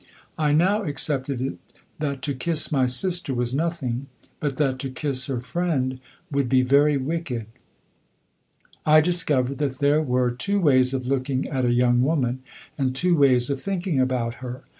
I 0.35 0.51
now 0.51 0.81
accepted 0.83 1.41
it 1.41 1.59
that 1.99 2.23
to 2.23 2.33
kiss 2.33 2.71
my 2.71 2.87
sister 2.87 3.35
was 3.35 3.53
nothing, 3.53 4.07
but 4.39 4.57
that 4.57 4.79
to 4.79 4.89
kiss 4.89 5.27
her 5.27 5.41
friend 5.41 5.99
would 6.31 6.49
be 6.49 6.63
very 6.63 6.97
wicked. 6.97 7.45
I 8.83 9.01
discovered 9.01 9.59
that 9.59 9.77
there 9.77 10.01
were 10.01 10.31
two 10.31 10.59
ways 10.59 10.95
of 10.95 11.05
looking 11.05 11.47
at 11.49 11.65
a 11.65 11.71
young 11.71 12.01
woman, 12.01 12.39
and 12.79 12.95
two 12.95 13.15
ways 13.15 13.51
of 13.51 13.61
thinking 13.61 13.99
about 13.99 14.33
her. 14.41 14.63